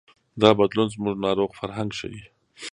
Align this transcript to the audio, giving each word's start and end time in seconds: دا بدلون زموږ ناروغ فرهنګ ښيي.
دا 0.41 0.49
بدلون 0.59 0.87
زموږ 0.95 1.15
ناروغ 1.25 1.49
فرهنګ 1.59 1.91
ښيي. 1.99 2.23